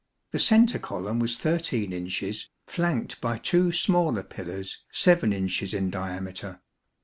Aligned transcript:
The 0.31 0.39
centre 0.39 0.79
column 0.79 1.19
was 1.19 1.37
13 1.37 1.93
inches, 1.93 2.49
flanked 2.65 3.21
by 3.21 3.37
two 3.37 3.71
smaller 3.71 4.23
pillars, 4.23 4.83
7 4.91 5.31
inches 5.31 5.75
in 5.75 5.91
diameter. 5.91 6.59